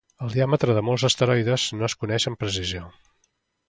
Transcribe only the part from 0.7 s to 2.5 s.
de molts asteroides no es coneix amb